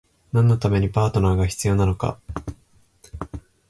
[0.33, 2.19] 何のためにパートナーが必要なのか？